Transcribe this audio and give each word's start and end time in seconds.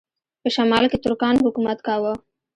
په 0.41 0.47
شمال 0.55 0.83
کې 0.91 0.97
ترکانو 1.03 1.45
حکومت 1.47 1.77
کاوه. 1.87 2.13